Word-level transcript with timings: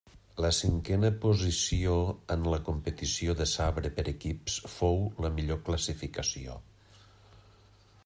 La 0.43 0.49
cinquena 0.59 1.11
posició 1.25 1.97
en 2.37 2.47
la 2.53 2.59
competició 2.71 3.37
de 3.43 3.49
sabre 3.53 3.93
per 4.01 4.09
equips 4.15 4.59
fou 4.79 5.01
la 5.27 5.35
millor 5.39 5.65
classificació. 5.71 6.61